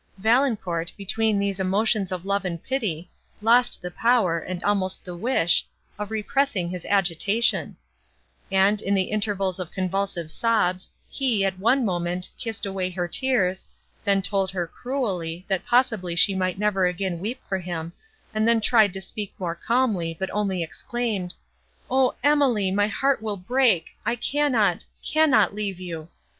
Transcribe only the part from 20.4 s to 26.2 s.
exclaimed, "O Emily—my heart will break!—I cannot—cannot leave you!